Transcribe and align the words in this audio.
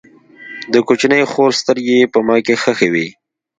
د 0.73 0.75
کوچنۍ 0.87 1.21
خور 1.31 1.51
سترګې 1.61 1.95
یې 1.99 2.11
په 2.13 2.19
ما 2.27 2.35
کې 2.45 2.55
خښې 2.61 2.89
وې 2.93 3.07